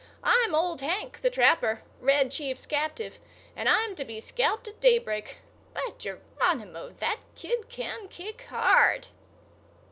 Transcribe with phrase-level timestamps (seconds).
[0.23, 3.19] I'm Old Hank, the Trapper, Red Chief's captive,
[3.55, 5.37] and I'm to be scalped at daybreak.
[5.75, 6.89] By Geronimo!
[6.97, 9.09] that kid can kick hard."